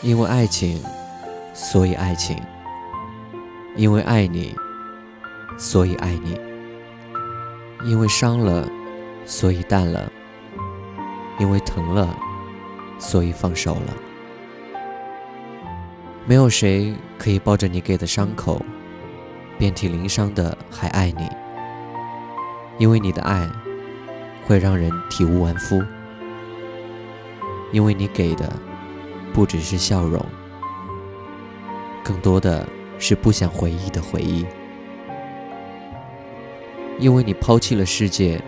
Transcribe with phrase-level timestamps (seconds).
[0.00, 0.80] 因为爱情，
[1.52, 2.36] 所以爱情；
[3.74, 4.54] 因为爱你，
[5.58, 6.38] 所以爱你；
[7.84, 8.68] 因为伤了，
[9.26, 10.08] 所以淡了；
[11.40, 12.16] 因为疼了，
[13.00, 13.94] 所以放手了。
[16.26, 18.62] 没有谁可以抱着你给的伤口，
[19.58, 21.28] 遍体鳞伤的还爱你，
[22.78, 23.48] 因为你的爱
[24.46, 25.82] 会让人体无完肤，
[27.72, 28.48] 因为你给的
[29.32, 30.24] 不只是笑容，
[32.02, 32.66] 更多的
[32.98, 34.46] 是不想回忆的回忆，
[36.98, 38.42] 因为你抛弃了世界，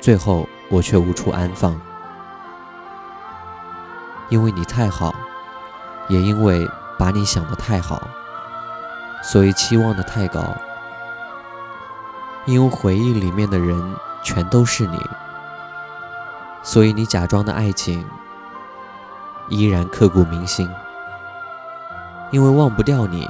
[0.00, 1.80] 最后我却无处安放，
[4.28, 5.14] 因为你太好，
[6.08, 6.68] 也因为。
[6.98, 8.00] 把你想的太好，
[9.24, 10.40] 所以期望的太高。
[12.46, 15.00] 因为回忆里面的人全都是你，
[16.62, 18.06] 所以你假装的爱情
[19.52, 20.68] 依然刻骨铭心。
[22.32, 23.28] 因为忘不掉你，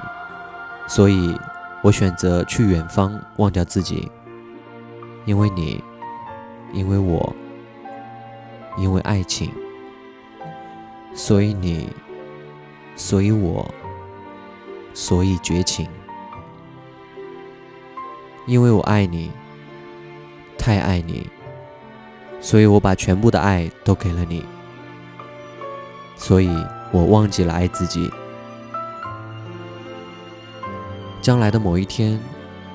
[0.86, 1.36] 所以
[1.82, 4.10] 我选择去远方忘掉自己。
[5.24, 5.82] 因为你，
[6.72, 7.34] 因为我，
[8.78, 9.52] 因为爱情，
[11.14, 11.88] 所以你。
[12.94, 13.66] 所以我，
[14.92, 15.88] 所以绝情，
[18.46, 19.32] 因为我爱你，
[20.58, 21.26] 太爱你，
[22.38, 24.44] 所以我把全部的爱都给了你，
[26.22, 26.48] 所以
[26.92, 28.08] 我忘记了爱自己。
[31.20, 32.18] 将来的某一天，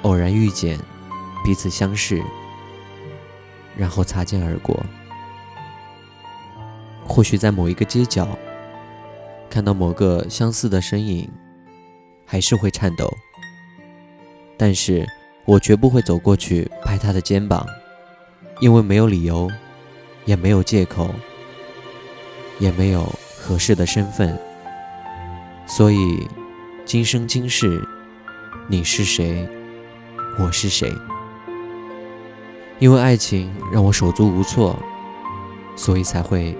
[0.02, 0.78] 偶然遇见，
[1.45, 2.22] 彼此相视，
[3.78, 4.86] 然后擦肩而过，
[7.08, 8.28] 或许在某一个街角。
[9.50, 11.32] 看到某个相似的身影，
[12.26, 13.09] 还是会颤抖。
[14.58, 15.08] 但是
[15.45, 17.66] 我绝不会走过去拍他的肩膀，
[18.59, 19.50] 因为没有理由，
[20.26, 21.10] 也没有借口，
[22.60, 23.08] 也没有
[23.47, 24.37] 合适的身份。
[25.65, 26.27] 所以
[26.83, 27.81] 今生今世
[28.67, 29.47] 你是谁
[30.37, 30.91] 我是谁？
[32.77, 34.77] 因为爱情让我手足无措
[35.77, 36.58] 所以才会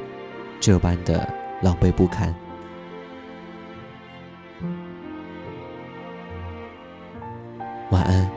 [0.62, 1.28] 这般的
[1.62, 2.34] 狼狈不堪。
[7.92, 8.37] 晚安。